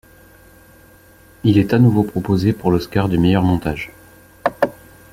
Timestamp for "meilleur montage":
3.19-3.91